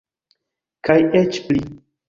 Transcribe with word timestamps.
Kaj 0.89 0.97
eĉ 1.21 1.41
pli! 1.51 1.65